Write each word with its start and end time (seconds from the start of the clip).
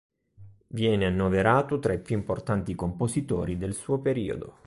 Viene 0.65 1.05
annoverato 1.05 1.77
tra 1.77 1.93
i 1.93 1.99
più 2.01 2.17
importanti 2.17 2.73
compositori 2.73 3.55
del 3.55 3.75
suo 3.75 3.99
periodo. 3.99 4.57